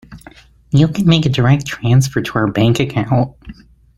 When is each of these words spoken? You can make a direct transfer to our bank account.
You 0.71 0.87
can 0.87 1.05
make 1.05 1.27
a 1.27 1.29
direct 1.29 1.67
transfer 1.67 2.23
to 2.23 2.31
our 2.33 2.51
bank 2.51 2.79
account. 2.79 3.35